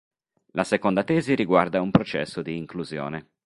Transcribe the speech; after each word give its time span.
La 0.53 0.63
seconda 0.63 1.03
tesi 1.03 1.35
riguarda 1.35 1.79
un 1.79 1.91
processo 1.91 2.41
di 2.41 2.57
inclusione. 2.57 3.33